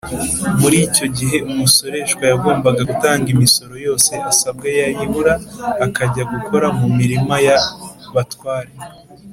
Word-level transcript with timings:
Muri 0.61 0.77
icyo 0.87 1.05
gihe 1.17 1.37
umusoreshwa 1.49 2.23
yagomba 2.31 2.67
gutanga 2.89 3.27
imisoro 3.35 3.73
yose 3.87 4.11
asabwa 4.31 4.67
yayibura 4.79 5.33
akajya 5.85 6.23
gukora 6.33 6.67
mu 6.79 6.87
mirima 6.97 7.35
ya 7.47 7.57
abatware 8.09 8.71